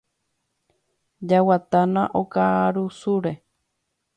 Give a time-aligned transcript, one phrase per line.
[1.29, 3.33] Jaguatána okarusúre.